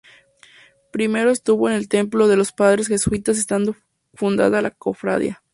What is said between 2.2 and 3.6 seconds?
de los Padres Jesuitas